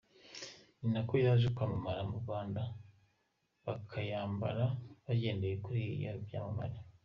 Ni 0.79 0.87
nako 0.93 1.13
yaje 1.25 1.47
kwamamara 1.55 2.01
mu 2.09 2.15
Rwanda, 2.23 2.61
bakayambara 3.65 4.63
bagendeye 5.05 5.55
kuri 5.65 5.81
ibyo 5.93 6.11
byamamare. 6.25 6.77